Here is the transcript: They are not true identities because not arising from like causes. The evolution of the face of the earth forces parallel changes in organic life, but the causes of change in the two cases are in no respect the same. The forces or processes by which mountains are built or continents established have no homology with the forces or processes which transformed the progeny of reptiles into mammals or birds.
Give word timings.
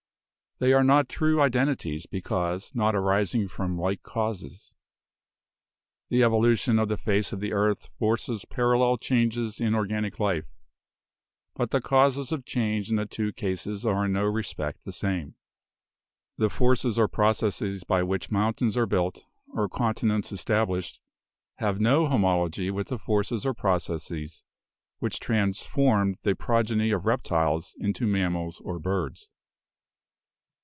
They 0.63 0.73
are 0.73 0.83
not 0.83 1.09
true 1.09 1.41
identities 1.41 2.05
because 2.05 2.71
not 2.75 2.93
arising 2.95 3.47
from 3.47 3.79
like 3.79 4.03
causes. 4.03 4.75
The 6.09 6.21
evolution 6.23 6.77
of 6.77 6.87
the 6.87 6.99
face 6.99 7.33
of 7.33 7.39
the 7.39 7.51
earth 7.51 7.89
forces 7.97 8.45
parallel 8.45 8.97
changes 8.99 9.59
in 9.59 9.73
organic 9.73 10.19
life, 10.19 10.45
but 11.55 11.71
the 11.71 11.81
causes 11.81 12.31
of 12.31 12.45
change 12.45 12.91
in 12.91 12.97
the 12.97 13.07
two 13.07 13.33
cases 13.33 13.87
are 13.87 14.05
in 14.05 14.11
no 14.13 14.25
respect 14.25 14.85
the 14.85 14.91
same. 14.91 15.33
The 16.37 16.47
forces 16.47 16.99
or 16.99 17.07
processes 17.07 17.83
by 17.83 18.03
which 18.03 18.29
mountains 18.29 18.77
are 18.77 18.85
built 18.85 19.23
or 19.47 19.67
continents 19.67 20.31
established 20.31 20.99
have 21.55 21.79
no 21.81 22.07
homology 22.07 22.69
with 22.69 22.89
the 22.89 22.99
forces 22.99 23.47
or 23.47 23.55
processes 23.55 24.43
which 24.99 25.19
transformed 25.19 26.19
the 26.21 26.35
progeny 26.35 26.91
of 26.91 27.07
reptiles 27.07 27.73
into 27.79 28.05
mammals 28.05 28.61
or 28.63 28.77
birds. 28.77 29.27